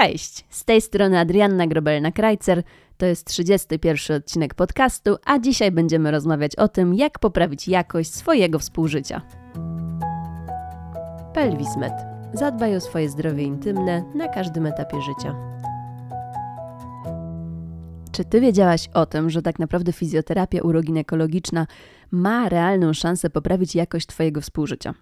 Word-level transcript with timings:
Cześć, 0.00 0.44
z 0.50 0.64
tej 0.64 0.80
strony 0.80 1.18
Adrianna 1.18 1.66
Grobelna-Krajcer. 1.66 2.62
To 2.96 3.06
jest 3.06 3.26
31 3.26 4.16
odcinek 4.16 4.54
podcastu, 4.54 5.16
a 5.24 5.38
dzisiaj 5.38 5.70
będziemy 5.70 6.10
rozmawiać 6.10 6.56
o 6.56 6.68
tym, 6.68 6.94
jak 6.94 7.18
poprawić 7.18 7.68
jakość 7.68 8.14
swojego 8.14 8.58
współżycia. 8.58 9.22
Pelwismed. 11.34 11.92
Zadbaj 12.32 12.76
o 12.76 12.80
swoje 12.80 13.08
zdrowie 13.08 13.42
intymne 13.42 14.04
na 14.14 14.28
każdym 14.28 14.66
etapie 14.66 15.00
życia. 15.00 15.34
Czy 18.12 18.24
ty 18.24 18.40
wiedziałaś 18.40 18.88
o 18.94 19.06
tym, 19.06 19.30
że 19.30 19.42
tak 19.42 19.58
naprawdę 19.58 19.92
fizjoterapia 19.92 20.62
uroginekologiczna 20.62 21.66
ma 22.10 22.48
realną 22.48 22.92
szansę 22.92 23.30
poprawić 23.30 23.74
jakość 23.74 24.06
twojego 24.06 24.40
współżycia? 24.40 24.94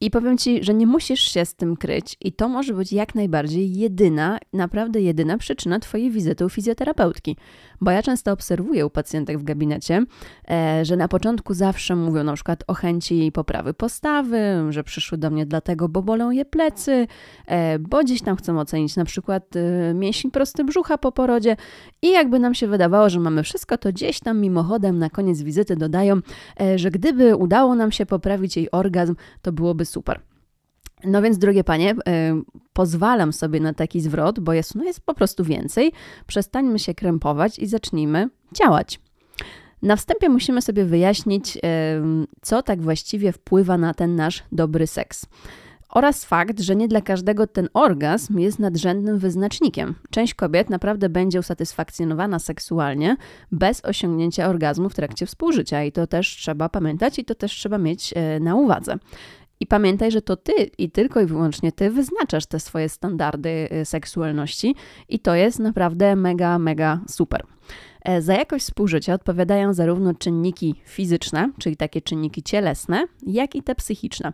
I 0.00 0.10
powiem 0.10 0.38
Ci, 0.38 0.64
że 0.64 0.74
nie 0.74 0.86
musisz 0.86 1.20
się 1.20 1.44
z 1.44 1.54
tym 1.54 1.76
kryć, 1.76 2.16
i 2.20 2.32
to 2.32 2.48
może 2.48 2.74
być 2.74 2.92
jak 2.92 3.14
najbardziej 3.14 3.76
jedyna, 3.76 4.38
naprawdę 4.52 5.00
jedyna 5.00 5.38
przyczyna 5.38 5.78
Twojej 5.78 6.10
wizyty 6.10 6.46
u 6.46 6.48
fizjoterapeutki. 6.48 7.36
Bo 7.80 7.90
ja 7.90 8.02
często 8.02 8.32
obserwuję 8.32 8.86
u 8.86 8.90
pacjentek 8.90 9.38
w 9.38 9.42
gabinecie, 9.42 10.04
e, 10.50 10.84
że 10.84 10.96
na 10.96 11.08
początku 11.08 11.54
zawsze 11.54 11.96
mówią 11.96 12.24
na 12.24 12.34
przykład 12.34 12.64
o 12.66 12.74
chęci 12.74 13.32
poprawy 13.32 13.74
postawy, 13.74 14.38
że 14.70 14.84
przyszły 14.84 15.18
do 15.18 15.30
mnie 15.30 15.46
dlatego, 15.46 15.88
bo 15.88 16.02
bolą 16.02 16.30
je 16.30 16.44
plecy, 16.44 17.06
e, 17.46 17.78
bo 17.78 18.04
gdzieś 18.04 18.22
tam 18.22 18.36
chcą 18.36 18.60
ocenić 18.60 18.96
na 18.96 19.04
przykład 19.04 19.56
e, 19.56 19.94
mięsień 19.94 20.30
prosty 20.30 20.64
brzucha 20.64 20.98
po 20.98 21.12
porodzie. 21.12 21.56
I 22.02 22.10
jakby 22.10 22.38
nam 22.38 22.54
się 22.54 22.66
wydawało, 22.66 23.10
że 23.10 23.20
mamy 23.20 23.42
wszystko, 23.42 23.78
to 23.78 23.88
gdzieś 23.92 24.20
tam 24.20 24.40
mimochodem 24.40 24.98
na 24.98 25.10
koniec 25.10 25.42
wizyty 25.42 25.76
dodają, 25.76 26.20
że 26.76 26.90
gdyby 26.90 27.36
udało 27.36 27.74
nam 27.74 27.92
się 27.92 28.06
poprawić 28.06 28.56
jej 28.56 28.70
orgazm, 28.70 29.14
to 29.42 29.52
byłoby 29.52 29.85
super. 29.86 30.20
No 31.04 31.22
więc, 31.22 31.38
drogie 31.38 31.64
panie, 31.64 31.92
y, 31.92 31.96
pozwalam 32.72 33.32
sobie 33.32 33.60
na 33.60 33.74
taki 33.74 34.00
zwrot, 34.00 34.40
bo 34.40 34.52
jest, 34.52 34.74
no 34.74 34.84
jest 34.84 35.00
po 35.00 35.14
prostu 35.14 35.44
więcej. 35.44 35.92
Przestańmy 36.26 36.78
się 36.78 36.94
krępować 36.94 37.58
i 37.58 37.66
zacznijmy 37.66 38.28
działać. 38.52 39.00
Na 39.82 39.96
wstępie 39.96 40.28
musimy 40.28 40.62
sobie 40.62 40.84
wyjaśnić, 40.84 41.56
y, 41.56 41.60
co 42.42 42.62
tak 42.62 42.82
właściwie 42.82 43.32
wpływa 43.32 43.78
na 43.78 43.94
ten 43.94 44.16
nasz 44.16 44.42
dobry 44.52 44.86
seks. 44.86 45.26
Oraz 45.90 46.24
fakt, 46.24 46.60
że 46.60 46.76
nie 46.76 46.88
dla 46.88 47.00
każdego 47.00 47.46
ten 47.46 47.68
orgazm 47.74 48.38
jest 48.38 48.58
nadrzędnym 48.58 49.18
wyznacznikiem. 49.18 49.94
Część 50.10 50.34
kobiet 50.34 50.70
naprawdę 50.70 51.08
będzie 51.08 51.38
usatysfakcjonowana 51.40 52.38
seksualnie 52.38 53.16
bez 53.52 53.84
osiągnięcia 53.84 54.48
orgazmu 54.48 54.88
w 54.88 54.94
trakcie 54.94 55.26
współżycia, 55.26 55.84
i 55.84 55.92
to 55.92 56.06
też 56.06 56.28
trzeba 56.36 56.68
pamiętać, 56.68 57.18
i 57.18 57.24
to 57.24 57.34
też 57.34 57.52
trzeba 57.52 57.78
mieć 57.78 58.14
y, 58.36 58.40
na 58.40 58.54
uwadze. 58.54 58.98
I 59.60 59.66
pamiętaj, 59.66 60.10
że 60.10 60.22
to 60.22 60.36
ty 60.36 60.52
i 60.78 60.90
tylko 60.90 61.20
i 61.20 61.26
wyłącznie 61.26 61.72
ty 61.72 61.90
wyznaczasz 61.90 62.46
te 62.46 62.60
swoje 62.60 62.88
standardy 62.88 63.68
y, 63.72 63.84
seksualności, 63.84 64.74
i 65.08 65.18
to 65.18 65.34
jest 65.34 65.58
naprawdę 65.58 66.16
mega, 66.16 66.58
mega 66.58 67.00
super. 67.08 67.42
E, 68.02 68.22
za 68.22 68.34
jakość 68.34 68.64
współżycia 68.64 69.14
odpowiadają 69.14 69.74
zarówno 69.74 70.14
czynniki 70.14 70.74
fizyczne, 70.84 71.52
czyli 71.58 71.76
takie 71.76 72.02
czynniki 72.02 72.42
cielesne, 72.42 73.06
jak 73.26 73.54
i 73.54 73.62
te 73.62 73.74
psychiczne. 73.74 74.32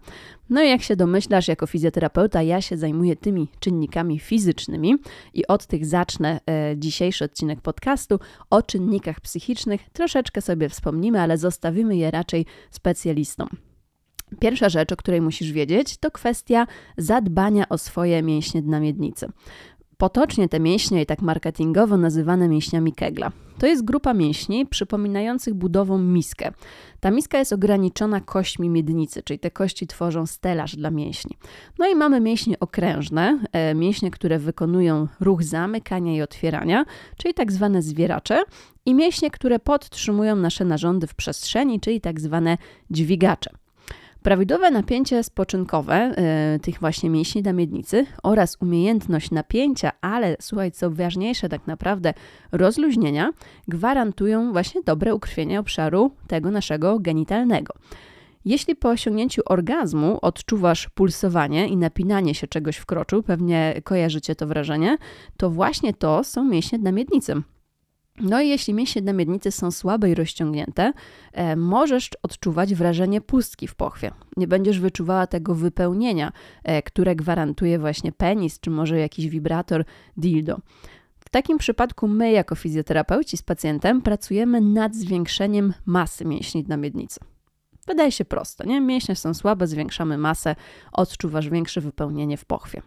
No 0.51 0.63
i 0.63 0.69
jak 0.69 0.83
się 0.83 0.97
domyślasz, 0.97 1.49
jako 1.49 1.67
fizjoterapeuta, 1.67 2.43
ja 2.43 2.61
się 2.61 2.77
zajmuję 2.77 3.17
tymi 3.17 3.49
czynnikami 3.61 4.19
fizycznymi 4.19 4.97
i 5.35 5.47
od 5.47 5.67
tych 5.67 5.87
zacznę 5.87 6.41
e, 6.47 6.75
dzisiejszy 6.77 7.25
odcinek 7.25 7.61
podcastu. 7.61 8.19
O 8.51 8.63
czynnikach 8.63 9.21
psychicznych 9.21 9.91
troszeczkę 9.93 10.41
sobie 10.41 10.69
wspomnimy, 10.69 11.21
ale 11.21 11.39
zostawimy 11.39 11.97
je 11.97 12.11
raczej 12.11 12.47
specjalistom. 12.71 13.72
Pierwsza 14.41 14.69
rzecz, 14.69 14.93
o 14.93 14.97
której 14.97 15.21
musisz 15.21 15.53
wiedzieć, 15.53 15.97
to 15.97 16.11
kwestia 16.11 16.67
zadbania 16.97 17.69
o 17.69 17.79
swoje 17.79 18.23
mięśnie 18.23 18.63
dna 18.63 18.81
miednicy. 18.81 19.29
Potocznie 20.03 20.49
te 20.49 20.61
mięśnie 20.61 21.03
i 21.03 21.07
tak 21.07 21.23
marketingowo 21.23 21.97
nazywane 21.97 22.49
mięśniami 22.49 22.93
Kegla. 22.93 23.33
To 23.59 23.67
jest 23.67 23.85
grupa 23.85 24.15
mięśni 24.15 24.67
przypominających 24.67 25.55
budową 25.55 25.99
miskę. 25.99 26.53
Ta 27.01 27.11
miska 27.11 27.39
jest 27.39 27.53
ograniczona 27.53 28.21
kośćmi 28.21 28.69
miednicy, 28.69 29.23
czyli 29.23 29.39
te 29.39 29.51
kości 29.51 29.87
tworzą 29.87 30.27
stelaż 30.27 30.77
dla 30.77 30.91
mięśni. 30.91 31.37
No 31.79 31.89
i 31.89 31.95
mamy 31.95 32.21
mięśnie 32.21 32.61
okrężne, 32.61 33.39
e, 33.53 33.75
mięśnie, 33.75 34.11
które 34.11 34.39
wykonują 34.39 35.09
ruch 35.21 35.43
zamykania 35.43 36.15
i 36.17 36.23
otwierania, 36.23 36.85
czyli 37.17 37.35
tak 37.35 37.53
zwane 37.53 37.83
zwieracze, 37.83 38.43
i 38.87 38.95
mięśnie, 38.95 39.31
które 39.31 39.59
podtrzymują 39.59 40.37
nasze 40.37 40.65
narządy 40.65 41.07
w 41.07 41.15
przestrzeni, 41.15 41.81
czyli 41.81 42.01
tak 42.01 42.21
zwane 42.21 42.59
dźwigacze. 42.91 43.62
Prawidłowe 44.23 44.71
napięcie 44.71 45.23
spoczynkowe 45.23 46.15
y, 46.57 46.61
tych 46.61 46.81
właśnie 46.81 47.11
mięśni 47.11 47.43
na 47.43 47.53
miednicy 47.53 48.07
oraz 48.23 48.57
umiejętność 48.61 49.31
napięcia, 49.31 49.93
ale 50.01 50.37
słuchaj, 50.41 50.73
co 50.73 50.91
ważniejsze 50.91 51.49
tak 51.49 51.67
naprawdę, 51.67 52.15
rozluźnienia, 52.53 53.31
gwarantują 53.69 54.53
właśnie 54.53 54.83
dobre 54.83 55.15
ukrwienie 55.15 55.61
obszaru 55.61 56.11
tego 56.27 56.51
naszego 56.51 56.99
genitalnego. 56.99 57.75
Jeśli 58.45 58.77
po 58.77 58.89
osiągnięciu 58.89 59.43
orgazmu 59.47 60.19
odczuwasz 60.23 60.89
pulsowanie 60.89 61.69
i 61.69 61.77
napinanie 61.77 62.35
się 62.35 62.47
czegoś 62.47 62.77
w 62.77 62.87
kroczu, 62.87 63.23
pewnie 63.23 63.81
kojarzycie 63.85 64.35
to 64.35 64.47
wrażenie, 64.47 64.97
to 65.37 65.51
właśnie 65.51 65.95
to 65.95 66.25
są 66.25 66.45
mięśnie 66.45 66.79
na 66.79 66.93
miednicy. 66.93 67.43
No 68.21 68.41
i 68.41 68.49
jeśli 68.49 68.75
mięśnie 68.75 69.03
na 69.03 69.13
miednicy 69.13 69.51
są 69.51 69.71
słabe 69.71 70.11
i 70.11 70.15
rozciągnięte, 70.15 70.93
e, 71.33 71.57
możesz 71.57 72.11
odczuwać 72.23 72.75
wrażenie 72.75 73.21
pustki 73.21 73.69
w 73.69 73.75
pochwie. 73.75 74.11
Nie 74.37 74.49
będziesz 74.49 74.81
wyczuwała 74.81 75.27
tego 75.27 75.55
wypełnienia, 75.55 76.33
e, 76.65 76.83
które 76.83 77.17
gwarantuje 77.17 77.79
właśnie 77.79 78.13
penis, 78.13 78.61
czy 78.61 78.71
może 78.71 78.99
jakiś 78.99 79.29
wibrator 79.29 79.85
dildo. 80.17 80.59
W 81.21 81.31
takim 81.31 81.59
przypadku 81.59 82.09
my, 82.09 82.33
jako 82.33 82.55
fizjoterapeuci 82.55 83.37
z 83.37 83.43
pacjentem, 83.43 84.03
pracujemy 84.03 84.61
nad 84.61 84.95
zwiększeniem 84.95 85.75
masy 85.87 86.25
mięśni 86.25 86.65
na 86.69 86.77
miednicy. 86.77 87.21
Wydaje 87.87 88.13
się 88.13 88.25
proste, 88.25 88.67
nie? 88.67 88.81
Mięśnie 88.81 89.17
są 89.17 89.35
słabe, 89.35 89.67
zwiększamy 89.67 90.19
masę, 90.19 90.57
odczuwasz 90.93 91.49
większe 91.49 91.81
wypełnienie 91.81 92.37
w 92.37 92.45
pochwie. 92.45 92.83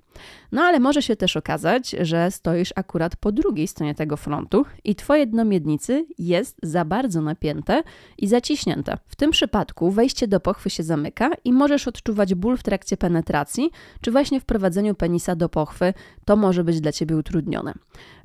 No 0.52 0.62
ale 0.62 0.80
może 0.80 1.02
się 1.02 1.16
też 1.16 1.38
okazać, 1.38 1.96
że 2.00 2.32
stoisz 2.32 2.74
akurat 2.76 3.16
po 3.16 3.32
drugiej 3.32 3.68
stronie 3.68 3.96
tego 3.96 4.18
frontu 4.18 4.66
i 4.84 4.96
twoje 4.96 5.28
dno 5.28 5.46
miednicy 5.46 6.06
jest 6.18 6.58
za 6.64 6.86
bardzo 6.86 7.22
napięte 7.22 7.84
i 8.18 8.28
zaciśnięte. 8.28 8.98
W 9.08 9.16
tym 9.16 9.32
przypadku 9.32 9.92
wejście 9.92 10.28
do 10.28 10.40
pochwy 10.40 10.70
się 10.70 10.84
zamyka 10.84 11.30
i 11.44 11.54
możesz 11.54 11.88
odczuwać 11.88 12.36
ból 12.36 12.58
w 12.58 12.64
trakcie 12.64 12.98
penetracji, 12.98 13.72
czy 14.02 14.12
właśnie 14.12 14.40
wprowadzeniu 14.40 14.96
penisa 14.96 15.36
do 15.36 15.50
pochwy. 15.50 15.94
To 16.26 16.36
może 16.36 16.64
być 16.64 16.82
dla 16.82 16.92
ciebie 16.92 17.18
utrudnione. 17.18 17.74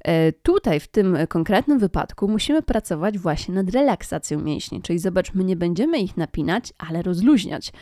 E, 0.04 0.32
tutaj, 0.32 0.80
w 0.80 0.88
tym 0.88 1.16
konkretnym 1.28 1.78
wypadku, 1.78 2.28
musimy 2.28 2.62
pracować 2.62 3.18
właśnie 3.18 3.54
nad 3.54 3.70
relaksacją 3.70 4.40
mięśni, 4.40 4.82
czyli 4.82 4.98
zobacz, 4.98 5.34
my 5.34 5.44
nie 5.44 5.56
będziemy 5.56 5.98
ich 5.98 6.16
napinać, 6.16 6.72
ale 6.78 7.02
rozluźniać. 7.02 7.72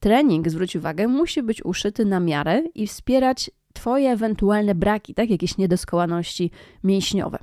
Trening, 0.00 0.48
zwróć 0.48 0.76
uwagę, 0.76 1.08
musi 1.08 1.42
być 1.42 1.64
uszyty 1.64 2.04
na 2.04 2.20
miarę 2.20 2.62
i 2.74 2.86
wspierać 2.86 3.50
Twoje 3.72 4.10
ewentualne 4.10 4.74
braki, 4.74 5.14
tak, 5.14 5.30
jakieś 5.30 5.58
niedoskonałości 5.58 6.50
mięśniowe. 6.84 7.38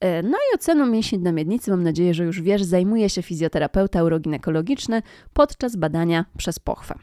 E, 0.00 0.22
no 0.22 0.38
i 0.38 0.54
oceną 0.54 0.86
mięśni 0.86 1.18
na 1.18 1.32
miednicy, 1.32 1.70
mam 1.70 1.82
nadzieję, 1.82 2.14
że 2.14 2.24
już 2.24 2.40
wiesz, 2.40 2.62
zajmuje 2.62 3.10
się 3.10 3.22
fizjoterapeuta 3.22 4.04
uroginekologiczny 4.04 5.02
podczas 5.32 5.76
badania 5.76 6.24
przez 6.36 6.58
pochwę. 6.58 6.94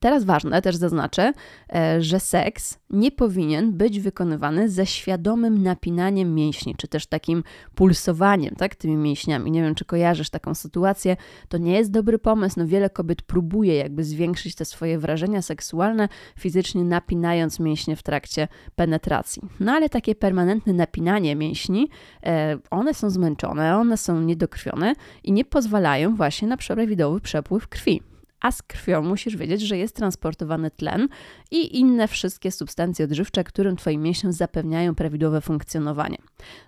Teraz 0.00 0.24
ważne, 0.24 0.62
też 0.62 0.76
zaznaczę, 0.76 1.32
e, 1.74 2.02
że 2.02 2.20
seks 2.20 2.78
nie 2.90 3.10
powinien 3.12 3.72
być 3.72 4.00
wykonywany 4.00 4.68
ze 4.68 4.86
świadomym 4.86 5.62
napinaniem 5.62 6.34
mięśni, 6.34 6.74
czy 6.74 6.88
też 6.88 7.06
takim 7.06 7.42
pulsowaniem, 7.74 8.54
tak, 8.54 8.74
tymi 8.74 8.96
mięśniami. 8.96 9.50
Nie 9.50 9.62
wiem, 9.62 9.74
czy 9.74 9.84
kojarzysz 9.84 10.30
taką 10.30 10.54
sytuację. 10.54 11.16
To 11.48 11.58
nie 11.58 11.72
jest 11.72 11.90
dobry 11.90 12.18
pomysł. 12.18 12.60
No, 12.60 12.66
wiele 12.66 12.90
kobiet 12.90 13.22
próbuje 13.22 13.76
jakby 13.76 14.04
zwiększyć 14.04 14.54
te 14.54 14.64
swoje 14.64 14.98
wrażenia 14.98 15.42
seksualne, 15.42 16.08
fizycznie 16.38 16.84
napinając 16.84 17.60
mięśnie 17.60 17.96
w 17.96 18.02
trakcie 18.02 18.48
penetracji. 18.74 19.42
No 19.60 19.72
ale 19.72 19.88
takie 19.88 20.14
permanentne 20.14 20.72
napinanie 20.72 21.36
mięśni, 21.36 21.88
e, 22.22 22.58
one 22.70 22.94
są 22.94 23.10
zmęczone, 23.10 23.76
one 23.76 23.96
są 23.96 24.20
niedokrwione 24.20 24.94
i 25.24 25.32
nie 25.32 25.44
pozwalają 25.44 26.16
właśnie 26.16 26.48
na 26.48 26.56
prawidłowy 26.56 27.20
przepływ 27.20 27.68
krwi 27.68 28.15
a 28.40 28.52
z 28.52 28.62
krwią 28.62 29.02
musisz 29.02 29.36
wiedzieć, 29.36 29.60
że 29.60 29.78
jest 29.78 29.96
transportowany 29.96 30.70
tlen 30.70 31.08
i 31.50 31.78
inne 31.78 32.08
wszystkie 32.08 32.50
substancje 32.50 33.04
odżywcze, 33.04 33.44
którym 33.44 33.76
Twoim 33.76 34.02
mięśniom 34.02 34.32
zapewniają 34.32 34.94
prawidłowe 34.94 35.40
funkcjonowanie. 35.40 36.16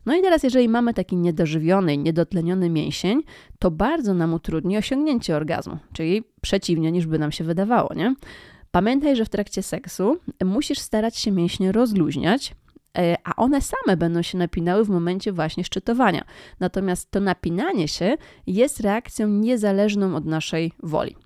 No 0.06 0.16
i 0.16 0.22
teraz, 0.22 0.42
jeżeli 0.42 0.68
mamy 0.68 0.94
taki 0.94 1.16
niedożywiony, 1.16 1.96
niedotleniony 1.96 2.70
mięsień, 2.70 3.22
to 3.58 3.70
bardzo 3.70 4.14
nam 4.14 4.34
utrudni 4.34 4.78
osiągnięcie 4.78 5.36
orgazmu, 5.36 5.78
czyli 5.92 6.24
przeciwnie 6.40 6.92
niż 6.92 7.06
by 7.06 7.18
nam 7.18 7.32
się 7.32 7.44
wydawało, 7.44 7.94
nie? 7.96 8.14
Pamiętaj, 8.70 9.16
że 9.16 9.24
w 9.24 9.28
trakcie 9.28 9.62
seksu 9.62 10.18
musisz 10.44 10.78
starać 10.78 11.16
się 11.16 11.32
mięśnie 11.32 11.72
rozluźniać, 11.72 12.54
e, 12.98 13.16
a 13.24 13.36
one 13.36 13.60
same 13.60 13.96
będą 13.96 14.22
się 14.22 14.38
napinały 14.38 14.84
w 14.84 14.88
momencie 14.88 15.32
właśnie 15.32 15.64
szczytowania. 15.64 16.24
Natomiast 16.60 17.10
to 17.10 17.20
napinanie 17.20 17.88
się 17.88 18.16
jest 18.46 18.80
reakcją 18.80 19.28
niezależną 19.28 20.16
od 20.16 20.24
naszej 20.24 20.72
woli. 20.82 21.16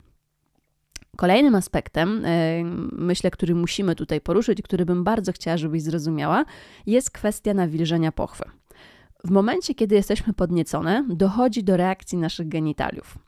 Kolejnym 1.17 1.55
aspektem, 1.55 2.23
e, 2.25 2.65
myślę, 2.93 3.31
który 3.31 3.55
musimy 3.55 3.95
tutaj 3.95 4.21
poruszyć, 4.21 4.63
który 4.63 4.87
bym 4.87 5.05
bardzo 5.05 5.33
chciała, 5.33 5.57
żebyś 5.57 5.83
zrozumiała, 5.83 6.45
jest 6.87 7.11
kwestia 7.11 7.55
nawilżenia 7.55 8.13
pochwy. 8.13 8.45
W 9.25 9.31
momencie, 9.31 9.75
kiedy 9.75 9.95
jesteśmy 9.95 10.33
podniecone, 10.33 11.05
dochodzi 11.09 11.65
do 11.65 11.77
reakcji 11.77 12.19
naszych 12.19 12.49
genitaliów. 12.49 13.19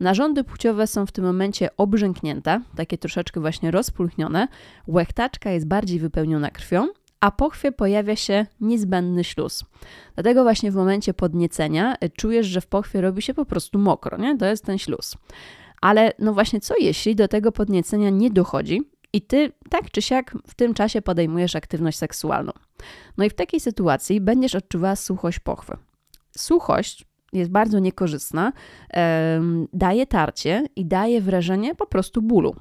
Narządy 0.00 0.44
płciowe 0.44 0.86
są 0.86 1.06
w 1.06 1.12
tym 1.12 1.24
momencie 1.24 1.76
obrzęknięte, 1.76 2.60
takie 2.76 2.98
troszeczkę 2.98 3.40
właśnie 3.40 3.70
rozpulchnione, 3.70 4.48
łechtaczka 4.88 5.50
jest 5.50 5.66
bardziej 5.66 5.98
wypełniona 5.98 6.50
krwią, 6.50 6.88
a 7.20 7.30
po 7.30 7.50
chwie 7.50 7.72
pojawia 7.72 8.16
się 8.16 8.46
niezbędny 8.60 9.24
śluz. 9.24 9.64
Dlatego 10.14 10.42
właśnie 10.42 10.72
w 10.72 10.74
momencie 10.74 11.14
podniecenia 11.14 11.96
e, 12.00 12.08
czujesz, 12.08 12.46
że 12.46 12.60
w 12.60 12.66
pochwie 12.66 13.00
robi 13.00 13.22
się 13.22 13.34
po 13.34 13.44
prostu 13.44 13.78
mokro, 13.78 14.18
nie? 14.18 14.38
To 14.38 14.46
jest 14.46 14.64
ten 14.64 14.78
śluz. 14.78 15.16
Ale 15.82 16.12
no 16.18 16.34
właśnie, 16.34 16.60
co 16.60 16.74
jeśli 16.80 17.16
do 17.16 17.28
tego 17.28 17.52
podniecenia 17.52 18.10
nie 18.10 18.30
dochodzi 18.30 18.80
i 19.12 19.22
ty 19.22 19.52
tak 19.70 19.90
czy 19.90 20.02
siak 20.02 20.34
w 20.46 20.54
tym 20.54 20.74
czasie 20.74 21.02
podejmujesz 21.02 21.56
aktywność 21.56 21.98
seksualną? 21.98 22.52
No 23.16 23.24
i 23.24 23.30
w 23.30 23.34
takiej 23.34 23.60
sytuacji 23.60 24.20
będziesz 24.20 24.54
odczuwała 24.54 24.96
suchość 24.96 25.38
pochwy. 25.38 25.76
Suchość 26.38 27.04
jest 27.32 27.50
bardzo 27.50 27.78
niekorzystna, 27.78 28.52
daje 29.72 30.06
tarcie 30.06 30.66
i 30.76 30.86
daje 30.86 31.20
wrażenie 31.20 31.74
po 31.74 31.86
prostu 31.86 32.22
bólu. 32.22 32.54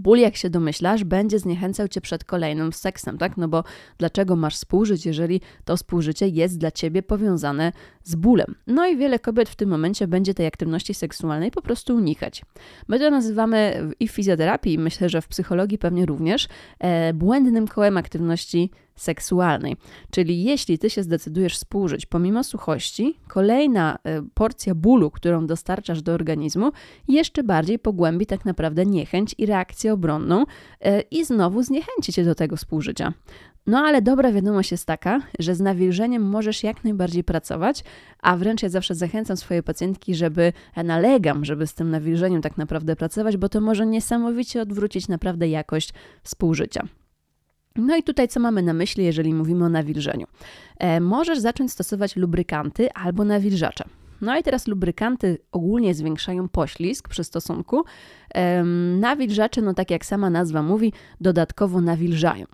Ból, 0.00 0.18
jak 0.18 0.36
się 0.36 0.50
domyślasz, 0.50 1.04
będzie 1.04 1.38
zniechęcał 1.38 1.88
cię 1.88 2.00
przed 2.00 2.24
kolejnym 2.24 2.72
seksem, 2.72 3.18
tak? 3.18 3.36
No 3.36 3.48
bo 3.48 3.64
dlaczego 3.98 4.36
masz 4.36 4.54
współżyć, 4.54 5.06
jeżeli 5.06 5.40
to 5.64 5.76
współżycie 5.76 6.28
jest 6.28 6.58
dla 6.58 6.70
ciebie 6.70 7.02
powiązane 7.02 7.72
z 8.04 8.14
bólem? 8.14 8.54
No 8.66 8.86
i 8.86 8.96
wiele 8.96 9.18
kobiet 9.18 9.48
w 9.48 9.56
tym 9.56 9.68
momencie 9.68 10.06
będzie 10.08 10.34
tej 10.34 10.46
aktywności 10.46 10.94
seksualnej 10.94 11.50
po 11.50 11.62
prostu 11.62 11.94
unikać. 11.94 12.42
My 12.88 12.98
to 12.98 13.10
nazywamy 13.10 13.88
i 14.00 14.08
w 14.08 14.10
fizjoterapii, 14.10 14.78
myślę, 14.78 15.08
że 15.08 15.22
w 15.22 15.28
psychologii 15.28 15.78
pewnie 15.78 16.06
również, 16.06 16.48
e, 16.78 17.14
błędnym 17.14 17.68
kołem 17.68 17.96
aktywności 17.96 18.70
seksualnej. 18.70 18.85
Czyli 20.10 20.44
jeśli 20.44 20.78
ty 20.78 20.90
się 20.90 21.02
zdecydujesz 21.02 21.54
współżyć 21.54 22.06
pomimo 22.06 22.44
suchości, 22.44 23.18
kolejna 23.28 23.98
e, 24.04 24.22
porcja 24.34 24.74
bólu, 24.74 25.10
którą 25.10 25.46
dostarczasz 25.46 26.02
do 26.02 26.12
organizmu, 26.12 26.72
jeszcze 27.08 27.42
bardziej 27.42 27.78
pogłębi 27.78 28.26
tak 28.26 28.44
naprawdę 28.44 28.86
niechęć 28.86 29.34
i 29.38 29.46
reakcję 29.46 29.92
obronną 29.92 30.44
e, 30.80 31.00
i 31.00 31.24
znowu 31.24 31.62
zniechęci 31.62 32.12
cię 32.12 32.24
do 32.24 32.34
tego 32.34 32.56
współżycia. 32.56 33.12
No 33.66 33.78
ale 33.78 34.02
dobra 34.02 34.32
wiadomość 34.32 34.70
jest 34.70 34.86
taka, 34.86 35.20
że 35.38 35.54
z 35.54 35.60
nawilżeniem 35.60 36.22
możesz 36.22 36.62
jak 36.62 36.84
najbardziej 36.84 37.24
pracować, 37.24 37.84
a 38.22 38.36
wręcz 38.36 38.62
ja 38.62 38.68
zawsze 38.68 38.94
zachęcam 38.94 39.36
swoje 39.36 39.62
pacjentki, 39.62 40.14
żeby, 40.14 40.52
ja 40.76 40.82
nalegam, 40.82 41.44
żeby 41.44 41.66
z 41.66 41.74
tym 41.74 41.90
nawilżeniem 41.90 42.42
tak 42.42 42.56
naprawdę 42.56 42.96
pracować, 42.96 43.36
bo 43.36 43.48
to 43.48 43.60
może 43.60 43.86
niesamowicie 43.86 44.62
odwrócić 44.62 45.08
naprawdę 45.08 45.48
jakość 45.48 45.92
współżycia. 46.22 46.82
No 47.76 47.96
i 47.96 48.02
tutaj 48.02 48.28
co 48.28 48.40
mamy 48.40 48.62
na 48.62 48.72
myśli, 48.72 49.04
jeżeli 49.04 49.34
mówimy 49.34 49.64
o 49.64 49.68
nawilżeniu? 49.68 50.26
E, 50.78 51.00
możesz 51.00 51.38
zacząć 51.38 51.72
stosować 51.72 52.16
lubrykanty 52.16 52.92
albo 52.92 53.24
nawilżacze. 53.24 53.84
No 54.20 54.38
i 54.38 54.42
teraz 54.42 54.66
lubrykanty 54.66 55.38
ogólnie 55.52 55.94
zwiększają 55.94 56.48
poślizg 56.48 57.08
przy 57.08 57.24
stosunku. 57.24 57.84
E, 58.34 58.64
nawilżacze, 59.00 59.62
no 59.62 59.74
tak 59.74 59.90
jak 59.90 60.06
sama 60.06 60.30
nazwa 60.30 60.62
mówi, 60.62 60.92
dodatkowo 61.20 61.80
nawilżają. 61.80 62.46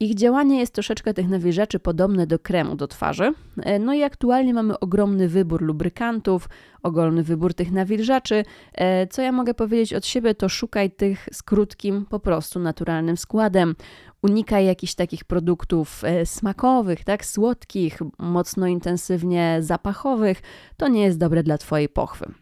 Ich 0.00 0.14
działanie 0.14 0.58
jest 0.58 0.74
troszeczkę 0.74 1.14
tych 1.14 1.28
nawilżaczy 1.28 1.78
podobne 1.78 2.26
do 2.26 2.38
kremu 2.38 2.76
do 2.76 2.88
twarzy. 2.88 3.32
E, 3.62 3.78
no 3.78 3.94
i 3.94 4.02
aktualnie 4.02 4.54
mamy 4.54 4.78
ogromny 4.78 5.28
wybór 5.28 5.62
lubrykantów, 5.62 6.48
ogromny 6.82 7.22
wybór 7.22 7.54
tych 7.54 7.72
nawilżaczy. 7.72 8.44
E, 8.74 9.06
co 9.06 9.22
ja 9.22 9.32
mogę 9.32 9.54
powiedzieć 9.54 9.94
od 9.94 10.06
siebie, 10.06 10.34
to 10.34 10.48
szukaj 10.48 10.90
tych 10.90 11.28
z 11.32 11.42
krótkim, 11.42 12.06
po 12.10 12.20
prostu 12.20 12.60
naturalnym 12.60 13.16
składem. 13.16 13.74
Unikaj 14.22 14.66
jakichś 14.66 14.94
takich 14.94 15.24
produktów 15.24 16.04
e, 16.04 16.26
smakowych, 16.26 17.04
tak, 17.04 17.24
słodkich, 17.24 17.98
mocno 18.18 18.66
intensywnie 18.66 19.58
zapachowych. 19.60 20.42
To 20.76 20.88
nie 20.88 21.02
jest 21.02 21.18
dobre 21.18 21.42
dla 21.42 21.58
Twojej 21.58 21.88
pochwy. 21.88 22.32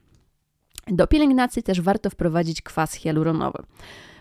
Do 0.87 1.07
pielęgnacji 1.07 1.63
też 1.63 1.81
warto 1.81 2.11
wprowadzić 2.11 2.63
kwas 2.63 2.95
hialuronowy. 2.95 3.63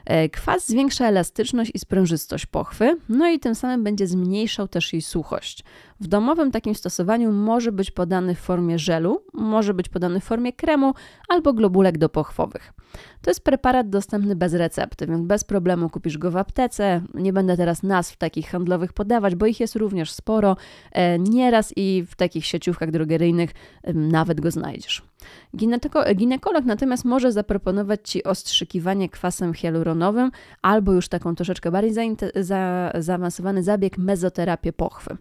E, 0.05 0.29
kwas 0.29 0.67
zwiększa 0.67 1.07
elastyczność 1.07 1.71
i 1.73 1.79
sprężystość 1.79 2.45
pochwy, 2.45 2.97
no 3.09 3.29
i 3.29 3.39
tym 3.39 3.55
samym 3.55 3.83
będzie 3.83 4.07
zmniejszał 4.07 4.67
też 4.67 4.93
jej 4.93 5.01
suchość. 5.01 5.63
W 6.01 6.07
domowym 6.07 6.51
takim 6.51 6.75
stosowaniu 6.75 7.31
może 7.31 7.71
być 7.71 7.91
podany 7.91 8.35
w 8.35 8.39
formie 8.39 8.79
żelu, 8.79 9.23
może 9.33 9.73
być 9.73 9.89
podany 9.89 10.19
w 10.19 10.23
formie 10.23 10.53
kremu 10.53 10.93
albo 11.29 11.53
globulek 11.53 11.97
dopochwowych. 11.97 12.73
To 13.21 13.29
jest 13.29 13.43
preparat 13.43 13.89
dostępny 13.89 14.35
bez 14.35 14.53
recepty, 14.53 15.07
więc 15.07 15.27
bez 15.27 15.43
problemu 15.43 15.89
kupisz 15.89 16.17
go 16.17 16.31
w 16.31 16.37
aptece. 16.37 17.01
Nie 17.13 17.33
będę 17.33 17.57
teraz 17.57 17.83
nazw 17.83 18.17
takich 18.17 18.49
handlowych 18.49 18.93
podawać, 18.93 19.35
bo 19.35 19.45
ich 19.45 19.59
jest 19.59 19.75
również 19.75 20.11
sporo. 20.11 20.57
E, 20.91 21.19
nieraz 21.19 21.73
i 21.75 22.05
w 22.09 22.15
takich 22.15 22.45
sieciówkach 22.45 22.91
drogeryjnych 22.91 23.51
nawet 23.93 24.41
go 24.41 24.51
znajdziesz. 24.51 25.03
Ginekolog 26.15 26.65
natomiast 26.65 27.05
może 27.05 27.31
zaproponować 27.31 28.09
Ci 28.09 28.23
ostrzykiwanie 28.23 29.09
kwasem 29.09 29.53
hialuronowym 29.53 30.31
albo 30.61 30.93
już 30.93 31.07
taką 31.07 31.35
troszeczkę 31.35 31.71
bardziej 31.71 32.15
za 32.35 32.91
zaawansowany 32.99 33.63
zabieg 33.63 33.97
mezoterapię 33.97 34.73
pochwy. 34.73 35.17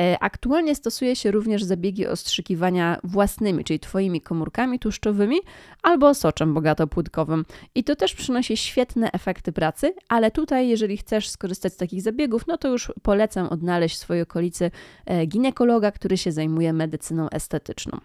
E, 0.00 0.18
aktualnie 0.20 0.74
stosuje 0.74 1.16
się 1.16 1.30
również 1.30 1.64
zabiegi 1.64 2.06
ostrzykiwania 2.06 3.00
własnymi, 3.04 3.64
czyli 3.64 3.80
Twoimi 3.80 4.20
komórkami 4.20 4.78
tłuszczowymi 4.78 5.36
albo 5.82 6.14
soczem 6.14 6.54
bogatopłytkowym. 6.54 7.44
I 7.74 7.84
to 7.84 7.96
też 7.96 8.14
przynosi 8.14 8.56
świetne 8.56 9.12
efekty 9.12 9.52
pracy, 9.52 9.94
ale 10.08 10.30
tutaj, 10.30 10.68
jeżeli 10.68 10.96
chcesz 10.96 11.28
skorzystać 11.28 11.72
z 11.72 11.76
takich 11.76 12.02
zabiegów, 12.02 12.46
no 12.46 12.58
to 12.58 12.68
już 12.68 12.92
polecam 13.02 13.48
odnaleźć 13.48 13.96
w 13.96 13.98
swojej 13.98 14.22
okolicy 14.22 14.70
e, 15.06 15.26
ginekologa, 15.26 15.92
który 15.92 16.16
się 16.16 16.32
zajmuje 16.32 16.72
medycyną 16.72 17.30
estetyczną. 17.30 18.00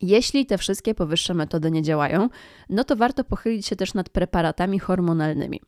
Jeśli 0.00 0.46
te 0.46 0.58
wszystkie 0.58 0.94
powyższe 0.94 1.34
metody 1.34 1.70
nie 1.70 1.82
działają, 1.82 2.28
no 2.68 2.84
to 2.84 2.96
warto 2.96 3.24
pochylić 3.24 3.66
się 3.66 3.76
też 3.76 3.94
nad 3.94 4.08
preparatami 4.08 4.78
hormonalnymi. 4.78 5.60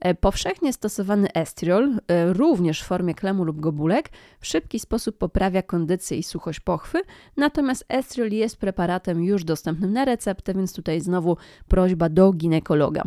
E, 0.00 0.14
powszechnie 0.14 0.72
stosowany 0.72 1.32
estriol, 1.32 1.98
e, 2.08 2.32
również 2.32 2.82
w 2.82 2.86
formie 2.86 3.14
klemu 3.14 3.44
lub 3.44 3.60
gobulek, 3.60 4.08
w 4.40 4.46
szybki 4.46 4.78
sposób 4.78 5.18
poprawia 5.18 5.62
kondycję 5.62 6.18
i 6.18 6.22
suchość 6.22 6.60
pochwy, 6.60 7.02
natomiast 7.36 7.84
estriol 7.88 8.30
jest 8.30 8.56
preparatem 8.56 9.24
już 9.24 9.44
dostępnym 9.44 9.92
na 9.92 10.04
receptę, 10.04 10.54
więc 10.54 10.72
tutaj 10.72 11.00
znowu 11.00 11.36
prośba 11.68 12.08
do 12.08 12.32
ginekologa. 12.32 13.02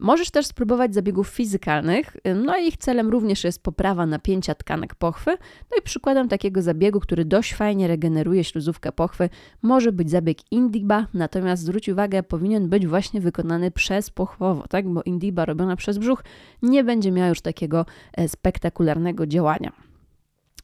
Możesz 0.00 0.30
też 0.30 0.46
spróbować 0.46 0.94
zabiegów 0.94 1.28
fizykalnych, 1.28 2.16
no 2.34 2.58
i 2.58 2.66
ich 2.66 2.76
celem 2.76 3.08
również 3.08 3.44
jest 3.44 3.62
poprawa 3.62 4.06
napięcia 4.06 4.54
tkanek 4.54 4.94
pochwy. 4.94 5.30
No 5.70 5.76
i 5.78 5.82
przykładem 5.82 6.28
takiego 6.28 6.62
zabiegu, 6.62 7.00
który 7.00 7.24
dość 7.24 7.54
fajnie 7.54 7.88
regeneruje 7.88 8.44
śluzówkę 8.44 8.92
pochwy, 8.92 9.28
może 9.62 9.92
być 9.92 10.10
zabieg 10.10 10.52
Indiba, 10.52 11.06
natomiast 11.14 11.62
zwróć 11.62 11.88
uwagę, 11.88 12.22
powinien 12.22 12.68
być 12.68 12.86
właśnie 12.86 13.20
wykonany 13.20 13.70
przez 13.70 14.10
pochwowo, 14.10 14.68
tak? 14.68 14.88
bo 14.88 15.02
Indiba 15.02 15.44
robiona 15.44 15.76
przez 15.76 15.98
brzuch 15.98 16.24
nie 16.62 16.84
będzie 16.84 17.12
miała 17.12 17.28
już 17.28 17.40
takiego 17.40 17.86
e, 18.12 18.28
spektakularnego 18.28 19.26
działania. 19.26 19.72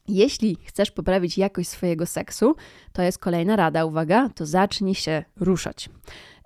Jeśli 0.07 0.57
chcesz 0.65 0.91
poprawić 0.91 1.37
jakość 1.37 1.69
swojego 1.69 2.05
seksu, 2.05 2.55
to 2.93 3.01
jest 3.01 3.19
kolejna 3.19 3.55
rada, 3.55 3.85
uwaga, 3.85 4.29
to 4.35 4.45
zacznij 4.45 4.95
się 4.95 5.23
ruszać. 5.35 5.89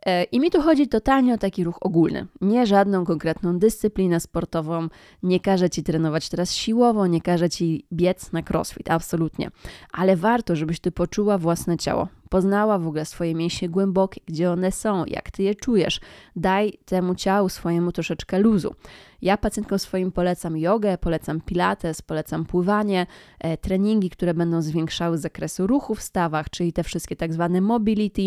E, 0.06 0.24
I 0.24 0.40
mi 0.40 0.52
tu 0.52 0.62
chodzi 0.62 0.88
totalnie 0.88 1.34
o 1.34 1.38
taki 1.38 1.64
ruch 1.64 1.78
ogólny. 1.82 2.28
Nie 2.42 2.66
żadną 2.66 3.06
konkretną 3.06 3.60
dyscyplinę 3.60 4.20
sportową, 4.20 4.88
nie 5.24 5.40
każę 5.40 5.70
ci 5.70 5.84
trenować 5.84 6.30
teraz 6.30 6.54
siłowo, 6.54 7.08
nie 7.08 7.22
każę 7.22 7.50
ci 7.50 7.86
biec 7.94 8.32
na 8.32 8.42
crossfit, 8.50 8.92
absolutnie. 8.92 9.52
Ale 9.92 10.16
warto, 10.16 10.56
żebyś 10.56 10.80
ty 10.80 10.92
poczuła 10.92 11.38
własne 11.38 11.78
ciało, 11.78 12.08
poznała 12.30 12.80
w 12.80 12.88
ogóle 12.88 13.06
swoje 13.06 13.36
mięśnie 13.36 13.70
głębokie, 13.70 14.22
gdzie 14.26 14.52
one 14.52 14.72
są, 14.72 15.06
jak 15.06 15.32
ty 15.32 15.44
je 15.44 15.56
czujesz. 15.56 16.00
Daj 16.36 16.78
temu 16.86 17.16
ciału 17.16 17.50
swojemu 17.50 17.92
troszeczkę 17.92 18.40
luzu. 18.40 18.76
Ja 19.22 19.38
pacjentkom 19.38 19.80
swoim 19.80 20.12
polecam 20.12 20.58
jogę, 20.58 20.98
polecam 20.98 21.42
pilates, 21.42 22.02
polecam 22.02 22.46
pływanie, 22.46 23.08
e, 23.40 23.58
treningi, 23.58 24.10
które 24.10 24.34
będą 24.34 24.62
zwiększały 24.62 25.18
zakresu 25.18 25.68
ruchu 25.68 25.96
w 25.96 26.02
stawach, 26.02 26.50
czyli 26.50 26.74
te 26.74 26.84
wszystkie 26.84 27.16
tak 27.16 27.34
zwane 27.34 27.62
mobility. 27.62 28.22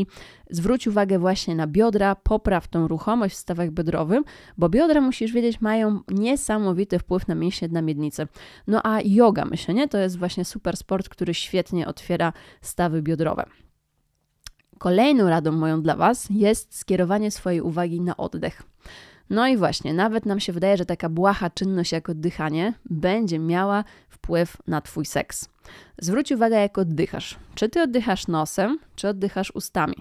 Zwróć 0.50 0.86
uwagę 0.86 1.18
właśnie 1.18 1.54
na 1.54 1.63
biodra, 1.66 2.14
popraw 2.14 2.68
tą 2.68 2.88
ruchomość 2.88 3.34
w 3.34 3.38
stawach 3.38 3.70
biodrowym, 3.70 4.24
bo 4.58 4.68
biodra, 4.68 5.00
musisz 5.00 5.32
wiedzieć, 5.32 5.60
mają 5.60 6.00
niesamowity 6.08 6.98
wpływ 6.98 7.28
na 7.28 7.34
mięśnie 7.34 7.68
na 7.68 7.82
miednicy. 7.82 8.26
No 8.66 8.80
a 8.86 9.00
yoga, 9.04 9.44
myślę, 9.44 9.74
nie? 9.74 9.88
To 9.88 9.98
jest 9.98 10.18
właśnie 10.18 10.44
super 10.44 10.76
sport, 10.76 11.08
który 11.08 11.34
świetnie 11.34 11.86
otwiera 11.86 12.32
stawy 12.60 13.02
biodrowe. 13.02 13.46
Kolejną 14.78 15.28
radą 15.28 15.52
moją 15.52 15.82
dla 15.82 15.96
Was 15.96 16.26
jest 16.30 16.76
skierowanie 16.76 17.30
swojej 17.30 17.60
uwagi 17.60 18.00
na 18.00 18.16
oddech. 18.16 18.62
No 19.30 19.48
i 19.48 19.56
właśnie, 19.56 19.94
nawet 19.94 20.26
nam 20.26 20.40
się 20.40 20.52
wydaje, 20.52 20.76
że 20.76 20.86
taka 20.86 21.08
błaha 21.08 21.50
czynność 21.50 21.92
jak 21.92 22.08
oddychanie 22.08 22.74
będzie 22.84 23.38
miała 23.38 23.84
wpływ 24.08 24.56
na 24.66 24.80
Twój 24.80 25.06
seks. 25.06 25.48
Zwróć 25.98 26.32
uwagę, 26.32 26.56
jak 26.60 26.78
oddychasz. 26.78 27.38
Czy 27.54 27.68
Ty 27.68 27.82
oddychasz 27.82 28.26
nosem, 28.26 28.78
czy 28.96 29.08
oddychasz 29.08 29.50
ustami? 29.54 29.94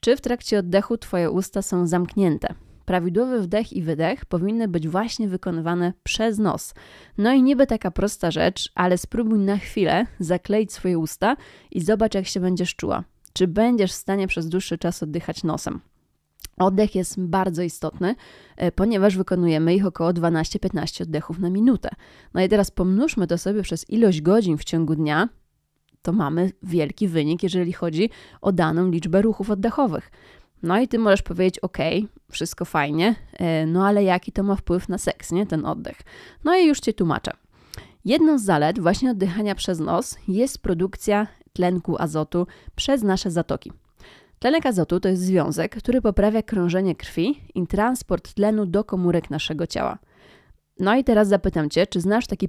Czy 0.00 0.16
w 0.16 0.20
trakcie 0.20 0.58
oddechu 0.58 0.98
Twoje 0.98 1.30
usta 1.30 1.62
są 1.62 1.86
zamknięte? 1.86 2.54
prawidłowy 2.86 3.40
wdech 3.40 3.72
i 3.72 3.82
wydech 3.82 4.24
powinny 4.24 4.68
być 4.68 4.88
właśnie 4.88 5.28
wykonywane 5.28 5.92
przez 6.02 6.38
nos. 6.38 6.74
No 7.18 7.32
i 7.32 7.42
niby 7.42 7.66
taka 7.66 7.90
prosta 7.90 8.30
rzecz, 8.30 8.72
ale 8.74 8.98
spróbuj 8.98 9.38
na 9.38 9.56
chwilę 9.56 10.06
zakleić 10.18 10.72
swoje 10.72 10.98
usta 10.98 11.36
i 11.70 11.80
zobacz, 11.80 12.14
jak 12.14 12.26
się 12.26 12.40
będziesz 12.40 12.74
czuła. 12.74 13.04
Czy 13.32 13.48
będziesz 13.48 13.92
w 13.92 13.94
stanie 13.94 14.28
przez 14.28 14.48
dłuższy 14.48 14.78
czas 14.78 15.02
oddychać 15.02 15.44
nosem? 15.44 15.80
Oddech 16.58 16.94
jest 16.94 17.20
bardzo 17.20 17.62
istotny, 17.62 18.14
e, 18.56 18.72
ponieważ 18.72 19.16
wykonujemy 19.16 19.74
ich 19.74 19.86
około 19.86 20.12
12-15 20.12 21.02
oddechów 21.02 21.38
na 21.38 21.50
minutę. 21.50 21.88
No 22.34 22.42
i 22.42 22.48
teraz 22.48 22.70
pomnóżmy 22.70 23.26
to 23.26 23.38
sobie 23.38 23.62
przez 23.62 23.90
ilość 23.90 24.20
godzin 24.20 24.58
w 24.58 24.64
ciągu 24.64 24.94
dnia, 24.94 25.28
to 26.06 26.12
mamy 26.12 26.50
wielki 26.62 27.08
wynik, 27.08 27.42
jeżeli 27.42 27.72
chodzi 27.72 28.10
o 28.40 28.52
daną 28.52 28.90
liczbę 28.90 29.22
ruchów 29.22 29.50
oddechowych. 29.50 30.10
No 30.62 30.80
i 30.80 30.88
ty 30.88 30.98
możesz 30.98 31.22
powiedzieć, 31.22 31.58
ok, 31.58 31.78
wszystko 32.30 32.64
fajnie, 32.64 33.14
e, 33.32 33.66
no 33.66 33.86
ale 33.86 34.04
jaki 34.04 34.32
to 34.32 34.42
ma 34.42 34.56
wpływ 34.56 34.88
na 34.88 34.98
seks, 34.98 35.32
nie, 35.32 35.46
ten 35.46 35.64
oddech? 35.64 35.96
No 36.44 36.56
i 36.56 36.66
już 36.66 36.80
cię 36.80 36.92
tłumaczę. 36.92 37.32
Jedną 38.04 38.38
z 38.38 38.42
zalet 38.42 38.78
właśnie 38.78 39.10
oddychania 39.10 39.54
przez 39.54 39.80
nos 39.80 40.16
jest 40.28 40.58
produkcja 40.58 41.26
tlenku 41.52 41.96
azotu 42.02 42.46
przez 42.76 43.02
nasze 43.02 43.30
zatoki. 43.30 43.72
Tlenek 44.38 44.66
azotu 44.66 45.00
to 45.00 45.08
jest 45.08 45.22
związek, 45.22 45.76
który 45.76 46.02
poprawia 46.02 46.42
krążenie 46.42 46.94
krwi 46.94 47.40
i 47.54 47.66
transport 47.66 48.34
tlenu 48.34 48.66
do 48.66 48.84
komórek 48.84 49.30
naszego 49.30 49.66
ciała. 49.66 49.98
No 50.80 50.96
i 50.96 51.04
teraz 51.04 51.28
zapytam 51.28 51.70
Cię, 51.70 51.86
czy 51.86 52.00
znasz 52.00 52.26
taki, 52.26 52.48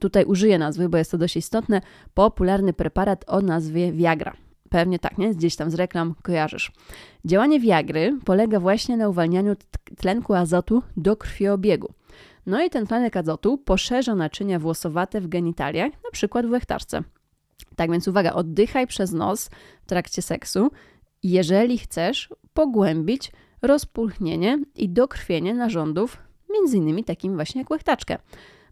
tutaj 0.00 0.24
użyję 0.24 0.58
nazwy, 0.58 0.88
bo 0.88 0.98
jest 0.98 1.10
to 1.10 1.18
dość 1.18 1.36
istotne, 1.36 1.80
popularny 2.14 2.72
preparat 2.72 3.24
o 3.26 3.40
nazwie 3.40 3.92
Viagra. 3.92 4.36
Pewnie 4.70 4.98
tak, 4.98 5.18
nie? 5.18 5.34
Gdzieś 5.34 5.56
tam 5.56 5.70
z 5.70 5.74
reklam 5.74 6.14
kojarzysz. 6.22 6.72
Działanie 7.24 7.60
Viagry 7.60 8.18
polega 8.24 8.60
właśnie 8.60 8.96
na 8.96 9.08
uwalnianiu 9.08 9.56
tlenku 9.96 10.34
azotu 10.34 10.82
do 10.96 11.16
krwiobiegu. 11.16 11.92
No 12.46 12.64
i 12.64 12.70
ten 12.70 12.86
tlenek 12.86 13.16
azotu 13.16 13.58
poszerza 13.58 14.14
naczynia 14.14 14.58
włosowate 14.58 15.20
w 15.20 15.28
genitaliach, 15.28 15.92
na 15.92 16.10
przykład 16.12 16.46
w 16.46 16.50
łechtaczce. 16.50 17.02
Tak 17.76 17.90
więc 17.90 18.08
uwaga, 18.08 18.32
oddychaj 18.32 18.86
przez 18.86 19.12
nos 19.12 19.50
w 19.82 19.86
trakcie 19.86 20.22
seksu, 20.22 20.70
jeżeli 21.22 21.78
chcesz 21.78 22.28
pogłębić 22.54 23.32
rozpulchnienie 23.62 24.58
i 24.74 24.88
dokrwienie 24.88 25.54
narządów, 25.54 26.18
między 26.50 26.76
innymi 26.76 27.04
takim 27.04 27.34
właśnie 27.34 27.60
jak 27.60 27.70
łechtaczkę. 27.70 28.18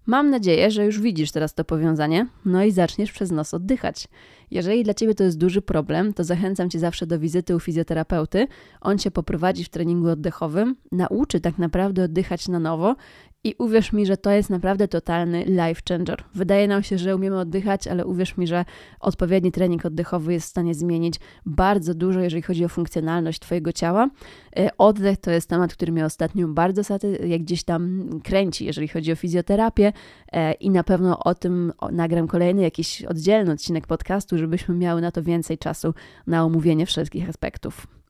Mam 0.07 0.31
nadzieję, 0.31 0.71
że 0.71 0.85
już 0.85 1.00
widzisz 1.00 1.33
teraz 1.33 1.55
to 1.55 1.64
powiązanie, 1.64 2.26
no 2.45 2.64
i 2.64 2.71
zaczniesz 2.71 3.12
przez 3.12 3.31
nos 3.31 3.55
oddychać. 3.55 4.09
Jeżeli 4.50 4.85
dla 4.85 4.95
Ciebie 4.95 5.14
to 5.14 5.25
jest 5.25 5.38
duży 5.38 5.62
problem, 5.62 6.14
to 6.14 6.25
zachęcam 6.25 6.71
Cię 6.71 6.79
zawsze 6.79 7.07
do 7.07 7.19
wizyty 7.19 7.57
u 7.57 7.61
fizjoterapeuty. 7.61 8.47
On 8.81 8.99
Cię 8.99 9.11
poprowadzi 9.11 9.64
w 9.64 9.69
treningu 9.69 10.09
oddechowym, 10.09 10.76
nauczy 10.93 11.41
tak 11.41 11.59
naprawdę 11.59 12.05
oddychać 12.05 12.49
na 12.49 12.59
nowo 12.59 12.97
i 13.44 13.54
uwierz 13.58 13.92
mi, 13.92 14.06
że 14.06 14.16
to 14.16 14.30
jest 14.30 14.50
naprawdę 14.50 14.88
totalny 14.88 15.44
life 15.44 15.82
changer. 15.88 16.25
Wydaje 16.34 16.68
nam 16.68 16.82
się, 16.82 16.99
że 16.99 17.16
umiemy 17.16 17.38
oddychać, 17.38 17.88
ale 17.88 18.06
uwierz 18.06 18.37
mi, 18.37 18.46
że 18.46 18.64
odpowiedni 19.00 19.52
trening 19.52 19.87
oddechowy 19.87 20.32
jest 20.32 20.46
w 20.46 20.50
stanie 20.50 20.75
zmienić 20.75 21.14
bardzo 21.46 21.94
dużo, 21.94 22.20
jeżeli 22.20 22.42
chodzi 22.42 22.64
o 22.64 22.68
funkcjonalność 22.68 23.40
Twojego 23.40 23.72
ciała. 23.72 24.11
E, 24.56 24.70
oddech 24.78 25.18
to 25.18 25.30
jest 25.30 25.49
temat, 25.49 25.75
który 25.75 25.92
mnie 25.92 26.04
ostatnio 26.04 26.49
bardzo 26.49 26.82
jak 27.26 27.42
gdzieś 27.42 27.64
tam 27.64 28.08
kręci, 28.25 28.64
jeżeli 28.64 28.88
chodzi 28.88 29.12
o 29.12 29.16
fizjoterapię 29.16 29.92
e, 30.32 30.52
i 30.52 30.70
na 30.70 30.84
pewno 30.84 31.18
o 31.18 31.34
tym 31.34 31.72
nagram 31.92 32.28
kolejny 32.28 32.62
jakiś 32.62 33.02
oddzielny 33.04 33.52
odcinek 33.52 33.87
podcastu, 33.87 34.38
żebyśmy 34.38 34.75
miały 34.75 35.00
na 35.00 35.11
to 35.11 35.22
więcej 35.22 35.58
czasu 35.58 35.94
na 36.26 36.44
omówienie 36.44 36.87
wszystkich 36.87 37.28
aspektów. 37.28 38.01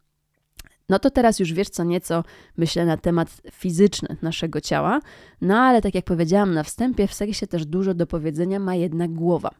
No 0.93 0.99
to 0.99 1.11
teraz 1.11 1.41
już 1.41 1.53
wiesz 1.53 1.69
co 1.69 1.85
nieco, 1.85 2.25
myślę, 2.57 2.87
na 2.87 2.97
temat 2.97 3.29
fizyczny 3.53 4.17
naszego 4.23 4.61
ciała, 4.61 5.01
no 5.41 5.57
ale 5.57 5.83
tak 5.83 5.95
jak 5.95 6.05
powiedziałam 6.05 6.55
na 6.55 6.63
wstępie, 6.63 7.07
w 7.07 7.15
seksie 7.15 7.47
też 7.47 7.67
dużo 7.67 7.95
do 7.95 8.07
powiedzenia 8.07 8.59
ma 8.59 8.75
jednak 8.75 9.11
głowa. 9.11 9.51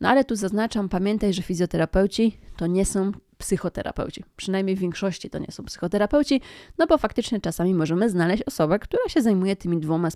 No 0.00 0.08
ale 0.08 0.24
tu 0.24 0.36
zaznaczam, 0.36 0.88
pamiętaj, 0.88 1.32
że 1.32 1.42
fizjoterapeuci 1.42 2.38
to 2.56 2.66
nie 2.66 2.86
są 2.86 3.12
psychoterapeuci. 3.44 4.24
Przynajmniej 4.36 4.76
w 4.76 4.78
większości 4.78 5.30
to 5.30 5.38
nie 5.38 5.50
są 5.50 5.64
psychoterapeuci, 5.64 6.40
no 6.78 6.86
bo 6.86 6.98
faktycznie 6.98 7.40
czasami 7.40 7.74
możemy 7.74 8.10
znaleźć 8.10 8.42
osobę, 8.42 8.78
która 8.78 9.02
się 9.08 9.22
zajmuje 9.22 9.56
tymi 9.56 9.80
dwoma 9.80 10.08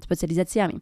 specjalizacjami. 0.00 0.80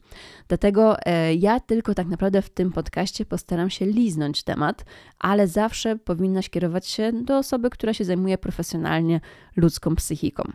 Dlatego 0.48 0.96
e, 1.06 1.34
ja 1.34 1.60
tylko 1.60 1.94
tak 1.94 2.06
naprawdę 2.06 2.42
w 2.42 2.50
tym 2.50 2.72
podcaście 2.72 3.24
postaram 3.24 3.70
się 3.70 3.86
liznąć 3.86 4.42
temat, 4.42 4.84
ale 5.18 5.48
zawsze 5.48 5.96
powinnaś 5.96 6.50
kierować 6.50 6.86
się 6.86 7.12
do 7.12 7.38
osoby, 7.38 7.70
która 7.70 7.94
się 7.94 8.04
zajmuje 8.04 8.38
profesjonalnie 8.38 9.20
ludzką 9.56 9.96
psychiką. 9.96 10.52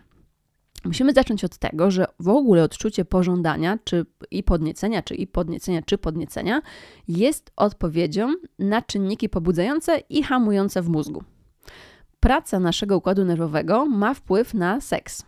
Musimy 0.85 1.13
zacząć 1.13 1.43
od 1.43 1.57
tego, 1.57 1.91
że 1.91 2.05
w 2.19 2.29
ogóle 2.29 2.63
odczucie 2.63 3.05
pożądania, 3.05 3.79
czy 3.83 4.05
i 4.31 4.43
podniecenia, 4.43 5.01
czy 5.01 5.15
i 5.15 5.27
podniecenia, 5.27 5.81
czy 5.81 5.97
podniecenia 5.97 6.61
jest 7.07 7.51
odpowiedzią 7.55 8.33
na 8.59 8.81
czynniki 8.81 9.29
pobudzające 9.29 9.97
i 10.09 10.23
hamujące 10.23 10.81
w 10.81 10.89
mózgu. 10.89 11.23
Praca 12.19 12.59
naszego 12.59 12.97
układu 12.97 13.25
nerwowego 13.25 13.85
ma 13.85 14.13
wpływ 14.13 14.53
na 14.53 14.81
seks. 14.81 15.25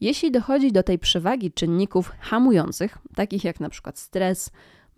Jeśli 0.00 0.30
dochodzi 0.30 0.72
do 0.72 0.82
tej 0.82 0.98
przewagi 0.98 1.52
czynników 1.52 2.12
hamujących, 2.20 2.98
takich 3.14 3.44
jak 3.44 3.60
na 3.60 3.68
przykład 3.68 3.98
stres, 3.98 4.50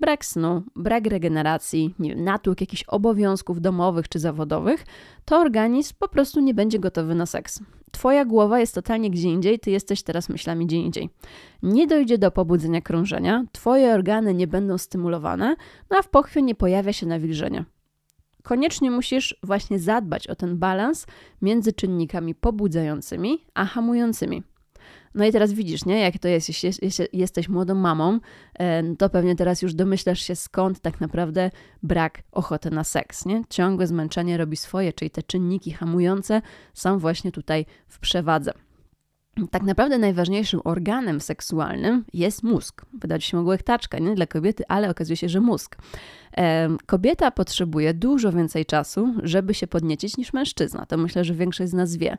brak 0.03 0.25
snu, 0.25 0.63
brak 0.77 1.07
regeneracji, 1.07 1.95
nie 1.99 2.15
wiem, 2.15 2.27
jakichś 2.61 2.85
obowiązków 2.87 3.61
domowych 3.61 4.09
czy 4.09 4.19
zawodowych, 4.19 4.85
to 5.25 5.39
organizm 5.39 5.95
po 5.99 6.09
prostu 6.09 6.41
nie 6.41 6.55
będzie 6.55 6.79
gotowy 6.79 7.15
na 7.15 7.27
seks. 7.27 7.61
Twoja 7.91 8.25
głowa 8.25 8.61
jest 8.61 8.75
totalnie 8.75 9.11
gdzie 9.11 9.29
indziej, 9.29 9.59
ty 9.59 9.71
jesteś 9.71 10.03
teraz 10.03 10.29
myślami 10.29 10.67
gdzie 10.67 10.77
indziej. 10.77 11.11
Nie 11.63 11.87
dojdzie 11.87 12.19
do 12.19 12.31
pobudzenia 12.31 12.81
krążenia, 12.81 13.45
twoje 13.53 13.95
organy 13.95 14.35
nie 14.35 14.47
będą 14.47 14.79
stymulowane, 14.79 15.57
no 15.91 15.97
a 15.99 16.03
w 16.03 16.09
pochwie 16.09 16.43
nie 16.43 16.55
pojawia 16.55 16.93
się 16.93 17.07
nawilżenie. 17.07 17.65
Koniecznie 18.43 18.91
musisz 18.91 19.37
właśnie 19.43 19.79
zadbać 19.79 20.29
o 20.29 20.35
ten 20.35 20.59
balans 20.59 21.07
między 21.43 21.73
czynnikami 21.73 22.35
pobudzającymi 22.35 23.39
a 23.55 23.65
hamującymi. 23.65 24.43
No 25.15 25.25
i 25.25 25.33
teraz 25.33 25.53
widzisz, 25.53 25.85
nie, 25.85 26.01
jak 26.01 26.19
to 26.19 26.29
jest, 26.29 26.49
jeśli, 26.49 26.71
jeśli 26.83 27.07
jesteś 27.13 27.49
młodą 27.49 27.75
mamą, 27.75 28.19
to 28.99 29.11
pewnie 29.11 29.37
teraz 29.37 29.63
już 29.63 29.75
domyślasz 29.75 30.21
się, 30.21 30.37
skąd 30.37 30.81
tak 30.81 31.01
naprawdę 31.01 31.51
brak 31.83 32.23
ochoty 32.33 32.71
na 32.71 32.85
seks, 32.85 33.27
nie? 33.27 33.43
Ciągłe 33.49 33.87
zmęczenie 33.87 34.37
robi 34.37 34.57
swoje, 34.57 34.93
czyli 34.93 35.11
te 35.11 35.23
czynniki 35.23 35.71
hamujące 35.73 36.43
są 36.75 36.99
właśnie 36.99 37.33
tutaj 37.33 37.67
w 37.89 37.99
przewadze. 37.99 38.53
Tak 39.51 39.63
naprawdę 39.63 39.99
najważniejszym 39.99 40.61
organem 40.65 41.21
seksualnym 41.21 42.05
jest 42.13 42.43
mózg. 42.43 42.87
Wydać 43.01 43.25
się 43.25 43.37
mogło 43.37 43.57
taczka, 43.57 43.99
nie 43.99 44.15
dla 44.15 44.27
kobiety, 44.27 44.65
ale 44.69 44.91
okazuje 44.91 45.17
się, 45.17 45.29
że 45.29 45.41
mózg. 45.41 45.77
Kobieta 46.87 47.31
potrzebuje 47.31 47.95
dużo 47.95 48.33
więcej 48.33 48.67
czasu, 48.67 49.15
żeby 49.23 49.55
się 49.55 49.67
podniecić 49.67 50.17
niż 50.17 50.33
mężczyzna. 50.33 50.87
To 50.87 50.97
myślę, 50.97 51.25
że 51.25 51.35
większość 51.35 51.71
z 51.71 51.75
nas 51.75 51.97
wie. 51.97 52.19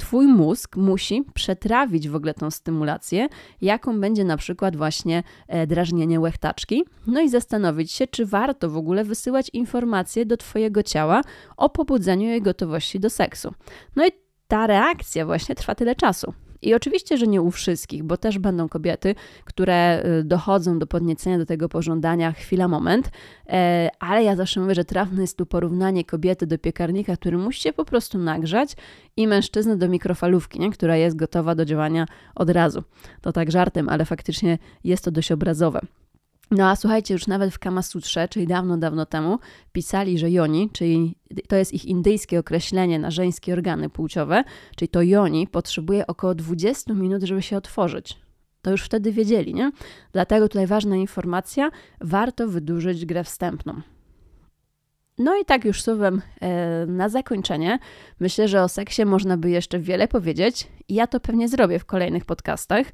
Twój 0.00 0.26
mózg 0.26 0.76
musi 0.76 1.24
przetrawić 1.34 2.08
w 2.08 2.14
ogóle 2.14 2.34
tą 2.34 2.50
stymulację, 2.50 3.28
jaką 3.60 4.00
będzie 4.00 4.24
na 4.24 4.36
przykład 4.36 4.76
właśnie 4.76 5.22
e, 5.48 5.66
drażnienie 5.66 6.20
łechtaczki, 6.20 6.84
no 7.06 7.20
i 7.20 7.28
zastanowić 7.28 7.92
się, 7.92 8.06
czy 8.06 8.26
warto 8.26 8.70
w 8.70 8.76
ogóle 8.76 9.04
wysyłać 9.04 9.50
informacje 9.52 10.26
do 10.26 10.36
Twojego 10.36 10.82
ciała 10.82 11.22
o 11.56 11.68
pobudzeniu 11.68 12.28
jej 12.28 12.42
gotowości 12.42 13.00
do 13.00 13.10
seksu. 13.10 13.54
No 13.96 14.06
i 14.06 14.10
ta 14.48 14.66
reakcja 14.66 15.26
właśnie 15.26 15.54
trwa 15.54 15.74
tyle 15.74 15.96
czasu. 15.96 16.34
I 16.62 16.74
oczywiście, 16.74 17.16
że 17.16 17.26
nie 17.26 17.42
u 17.42 17.50
wszystkich, 17.50 18.04
bo 18.04 18.16
też 18.16 18.38
będą 18.38 18.68
kobiety, 18.68 19.14
które 19.44 20.04
y, 20.20 20.24
dochodzą 20.24 20.78
do 20.78 20.86
podniecenia 20.86 21.38
do 21.38 21.46
tego 21.46 21.68
pożądania 21.68 22.32
chwila, 22.32 22.68
moment, 22.68 23.10
e, 23.48 23.90
ale 23.98 24.24
ja 24.24 24.36
zawsze 24.36 24.60
mówię, 24.60 24.74
że 24.74 24.84
trafne 24.84 25.22
jest 25.22 25.36
tu 25.36 25.46
porównanie 25.46 26.04
kobiety 26.04 26.46
do 26.46 26.58
piekarnika, 26.58 27.16
który 27.16 27.38
musi 27.38 27.60
się 27.60 27.72
po 27.72 27.84
prostu 27.84 28.18
nagrzać 28.18 28.76
i 29.16 29.26
mężczyzny 29.26 29.76
do 29.76 29.88
mikrofalówki, 29.88 30.60
nie? 30.60 30.70
która 30.70 30.96
jest 30.96 31.16
gotowa 31.16 31.54
do 31.54 31.64
działania 31.64 32.06
od 32.34 32.50
razu. 32.50 32.82
To 33.20 33.32
tak 33.32 33.50
żartem, 33.50 33.88
ale 33.88 34.04
faktycznie 34.04 34.58
jest 34.84 35.04
to 35.04 35.10
dość 35.10 35.32
obrazowe. 35.32 35.80
No 36.50 36.68
a 36.68 36.76
słuchajcie, 36.76 37.14
już 37.14 37.26
nawet 37.26 37.54
w 37.54 37.58
Kamasutrze, 37.58 38.28
czyli 38.28 38.46
dawno, 38.46 38.76
dawno 38.76 39.06
temu, 39.06 39.38
pisali, 39.72 40.18
że 40.18 40.30
joni, 40.30 40.70
czyli 40.72 41.16
to 41.48 41.56
jest 41.56 41.72
ich 41.72 41.84
indyjskie 41.84 42.38
określenie 42.38 42.98
na 42.98 43.10
żeńskie 43.10 43.52
organy 43.52 43.90
płciowe, 43.90 44.44
czyli 44.76 44.88
to 44.88 45.02
joni 45.02 45.46
potrzebuje 45.46 46.06
około 46.06 46.34
20 46.34 46.94
minut, 46.94 47.22
żeby 47.22 47.42
się 47.42 47.56
otworzyć. 47.56 48.18
To 48.62 48.70
już 48.70 48.82
wtedy 48.82 49.12
wiedzieli, 49.12 49.54
nie? 49.54 49.72
Dlatego 50.12 50.48
tutaj 50.48 50.66
ważna 50.66 50.96
informacja, 50.96 51.70
warto 52.00 52.48
wydłużyć 52.48 53.06
grę 53.06 53.24
wstępną. 53.24 53.80
No 55.18 55.36
i 55.36 55.44
tak 55.44 55.64
już 55.64 55.82
słowem 55.82 56.22
e, 56.40 56.86
na 56.86 57.08
zakończenie, 57.08 57.78
myślę, 58.20 58.48
że 58.48 58.62
o 58.62 58.68
seksie 58.68 59.04
można 59.04 59.36
by 59.36 59.50
jeszcze 59.50 59.78
wiele 59.78 60.08
powiedzieć 60.08 60.68
Ja 60.90 61.06
to 61.06 61.20
pewnie 61.20 61.48
zrobię 61.48 61.78
w 61.78 61.84
kolejnych 61.84 62.24
podcastach, 62.24 62.86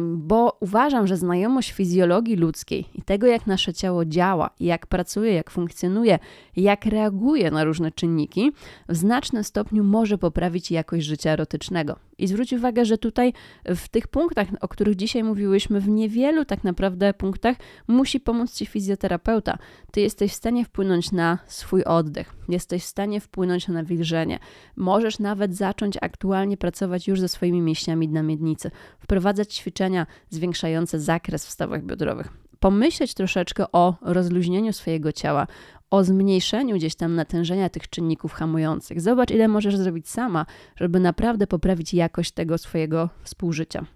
bo 0.00 0.56
uważam, 0.60 1.06
że 1.06 1.16
znajomość 1.16 1.72
fizjologii 1.72 2.36
ludzkiej 2.36 2.86
i 2.94 3.02
tego, 3.02 3.26
jak 3.26 3.46
nasze 3.46 3.74
ciało 3.74 4.04
działa, 4.04 4.50
jak 4.60 4.86
pracuje, 4.86 5.32
jak 5.32 5.50
funkcjonuje, 5.50 6.18
jak 6.56 6.84
reaguje 6.84 7.50
na 7.50 7.64
różne 7.64 7.92
czynniki, 7.92 8.52
w 8.88 8.96
znacznym 8.96 9.44
stopniu 9.44 9.84
może 9.84 10.18
poprawić 10.18 10.70
jakość 10.70 11.06
życia 11.06 11.30
erotycznego. 11.30 11.96
I 12.18 12.26
zwróć 12.26 12.52
uwagę, 12.52 12.84
że 12.84 12.98
tutaj 12.98 13.32
w 13.64 13.88
tych 13.88 14.08
punktach, 14.08 14.48
o 14.60 14.68
których 14.68 14.96
dzisiaj 14.96 15.24
mówiłyśmy, 15.24 15.80
w 15.80 15.88
niewielu 15.88 16.44
tak 16.44 16.64
naprawdę 16.64 17.14
punktach 17.14 17.56
musi 17.88 18.20
pomóc 18.20 18.54
Ci 18.54 18.66
fizjoterapeuta. 18.66 19.58
Ty 19.92 20.00
jesteś 20.00 20.32
w 20.32 20.34
stanie 20.34 20.64
wpłynąć 20.64 21.12
na 21.12 21.38
swój 21.46 21.84
oddech, 21.84 22.34
jesteś 22.48 22.82
w 22.82 22.86
stanie 22.86 23.20
wpłynąć 23.20 23.68
na 23.68 23.74
nawilżenie. 23.74 24.38
Możesz 24.76 25.18
nawet 25.18 25.56
zacząć 25.56 25.98
aktualnie 26.00 26.56
pracować 26.56 27.08
już 27.08 27.15
ze 27.20 27.28
swoimi 27.28 27.60
mięśniami 27.60 28.08
dna 28.08 28.22
miednicy, 28.22 28.70
wprowadzać 28.98 29.54
ćwiczenia 29.54 30.06
zwiększające 30.30 31.00
zakres 31.00 31.46
w 31.46 31.50
stawach 31.50 31.84
biodrowych. 31.84 32.28
Pomyśleć 32.60 33.14
troszeczkę 33.14 33.72
o 33.72 33.94
rozluźnieniu 34.02 34.72
swojego 34.72 35.12
ciała, 35.12 35.46
o 35.90 36.04
zmniejszeniu 36.04 36.76
gdzieś 36.76 36.94
tam 36.94 37.14
natężenia 37.14 37.68
tych 37.68 37.90
czynników 37.90 38.32
hamujących. 38.32 39.00
Zobacz, 39.00 39.30
ile 39.30 39.48
możesz 39.48 39.76
zrobić 39.76 40.08
sama, 40.08 40.46
żeby 40.76 41.00
naprawdę 41.00 41.46
poprawić 41.46 41.94
jakość 41.94 42.32
tego 42.32 42.58
swojego 42.58 43.10
współżycia. 43.22 43.86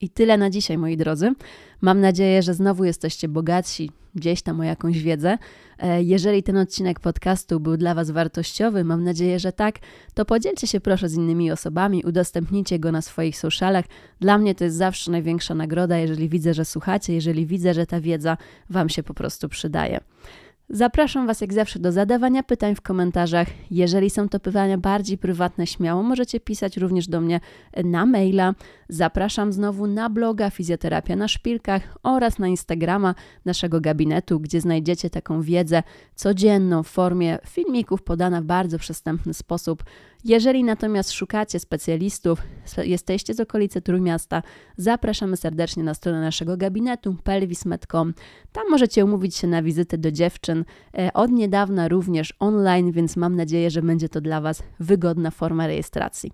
I 0.00 0.08
tyle 0.08 0.38
na 0.38 0.50
dzisiaj, 0.50 0.78
moi 0.78 0.96
drodzy. 0.96 1.32
Mam 1.80 2.00
nadzieję, 2.00 2.42
że 2.42 2.54
znowu 2.54 2.84
jesteście 2.84 3.28
bogatsi 3.28 3.90
gdzieś 4.14 4.42
tam 4.42 4.60
o 4.60 4.64
jakąś 4.64 5.02
wiedzę. 5.02 5.38
E, 5.78 6.02
jeżeli 6.02 6.42
ten 6.42 6.56
odcinek 6.56 7.00
podcastu 7.00 7.60
był 7.60 7.76
dla 7.76 7.94
Was 7.94 8.10
wartościowy, 8.10 8.84
mam 8.84 9.04
nadzieję, 9.04 9.38
że 9.38 9.52
tak, 9.52 9.78
to 10.14 10.24
podzielcie 10.24 10.66
się 10.66 10.80
proszę 10.80 11.08
z 11.08 11.14
innymi 11.14 11.50
osobami, 11.50 12.04
udostępnijcie 12.04 12.78
go 12.78 12.92
na 12.92 13.02
swoich 13.02 13.38
socialach. 13.38 13.84
Dla 14.20 14.38
mnie 14.38 14.54
to 14.54 14.64
jest 14.64 14.76
zawsze 14.76 15.10
największa 15.10 15.54
nagroda, 15.54 15.98
jeżeli 15.98 16.28
widzę, 16.28 16.54
że 16.54 16.64
słuchacie, 16.64 17.14
jeżeli 17.14 17.46
widzę, 17.46 17.74
że 17.74 17.86
ta 17.86 18.00
wiedza 18.00 18.36
Wam 18.70 18.88
się 18.88 19.02
po 19.02 19.14
prostu 19.14 19.48
przydaje. 19.48 20.00
Zapraszam 20.72 21.26
Was 21.26 21.40
jak 21.40 21.52
zawsze 21.52 21.78
do 21.78 21.92
zadawania 21.92 22.42
pytań 22.42 22.74
w 22.74 22.80
komentarzach. 22.80 23.48
Jeżeli 23.70 24.10
są 24.10 24.28
to 24.28 24.40
pytania 24.40 24.78
bardziej 24.78 25.18
prywatne, 25.18 25.66
śmiało 25.66 26.02
możecie 26.02 26.40
pisać 26.40 26.76
również 26.76 27.08
do 27.08 27.20
mnie 27.20 27.40
na 27.84 28.06
maila. 28.06 28.54
Zapraszam 28.88 29.52
znowu 29.52 29.86
na 29.86 30.10
bloga 30.10 30.50
Fizjoterapia 30.50 31.16
na 31.16 31.28
Szpilkach 31.28 31.98
oraz 32.02 32.38
na 32.38 32.48
Instagrama 32.48 33.14
naszego 33.44 33.80
gabinetu, 33.80 34.40
gdzie 34.40 34.60
znajdziecie 34.60 35.10
taką 35.10 35.42
wiedzę 35.42 35.82
codzienną 36.14 36.82
w 36.82 36.88
formie 36.88 37.38
filmików 37.46 38.02
podana 38.02 38.40
w 38.40 38.44
bardzo 38.44 38.78
przystępny 38.78 39.34
sposób. 39.34 39.84
Jeżeli 40.24 40.64
natomiast 40.64 41.12
szukacie 41.12 41.58
specjalistów, 41.58 42.42
jesteście 42.84 43.34
z 43.34 43.40
okolicy 43.40 43.82
Trójmiasta, 43.82 44.42
zapraszamy 44.76 45.36
serdecznie 45.36 45.82
na 45.82 45.94
stronę 45.94 46.20
naszego 46.20 46.56
gabinetu 46.56 47.16
pelvis.com. 47.24 48.14
Tam 48.52 48.64
możecie 48.70 49.04
umówić 49.04 49.36
się 49.36 49.46
na 49.46 49.62
wizytę 49.62 49.98
do 49.98 50.12
dziewczyn. 50.12 50.59
E, 50.98 51.12
od 51.12 51.30
niedawna 51.30 51.88
również 51.88 52.34
online, 52.38 52.92
więc 52.92 53.16
mam 53.16 53.36
nadzieję, 53.36 53.70
że 53.70 53.82
będzie 53.82 54.08
to 54.08 54.20
dla 54.20 54.40
Was 54.40 54.62
wygodna 54.80 55.30
forma 55.30 55.66
rejestracji. 55.66 56.32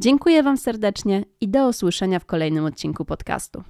Dziękuję 0.00 0.42
Wam 0.42 0.56
serdecznie 0.56 1.24
i 1.40 1.48
do 1.48 1.68
usłyszenia 1.68 2.18
w 2.18 2.24
kolejnym 2.24 2.64
odcinku 2.64 3.04
podcastu. 3.04 3.62